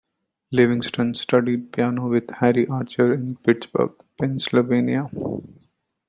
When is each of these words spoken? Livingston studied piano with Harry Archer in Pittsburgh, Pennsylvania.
Livingston 0.49 1.13
studied 1.13 1.71
piano 1.71 2.07
with 2.07 2.27
Harry 2.39 2.67
Archer 2.69 3.13
in 3.13 3.35
Pittsburgh, 3.35 3.93
Pennsylvania. 4.19 5.07